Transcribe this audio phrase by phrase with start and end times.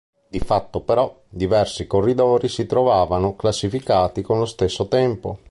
[0.27, 5.37] Di fatto però, diversi corridori si trovavano classificati con lo stesso tempo.